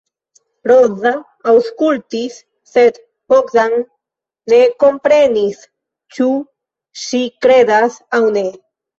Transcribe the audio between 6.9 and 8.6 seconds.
ŝi kredas aŭ ne.